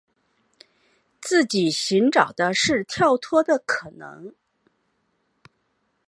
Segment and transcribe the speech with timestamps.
[1.21, 4.33] 自己寻找的是跳脱的可能